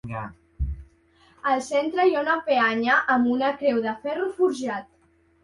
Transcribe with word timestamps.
Al 1.51 1.61
centre 1.65 2.05
hi 2.07 2.15
ha 2.15 2.23
una 2.23 2.39
peanya 2.49 2.97
amb 3.17 3.31
una 3.35 3.53
creu 3.61 3.79
de 3.87 3.95
ferro 4.09 4.33
forjat. 4.41 4.91